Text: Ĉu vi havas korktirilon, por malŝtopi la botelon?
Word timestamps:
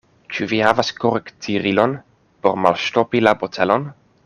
Ĉu 0.35 0.45
vi 0.53 0.61
havas 0.67 0.89
korktirilon, 1.03 1.93
por 2.47 2.59
malŝtopi 2.65 3.23
la 3.27 3.37
botelon? 3.45 3.87